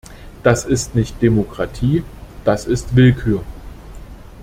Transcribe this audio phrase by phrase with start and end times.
[0.41, 2.03] Das ist nicht Demokratie,
[2.43, 3.43] das ist Willkür!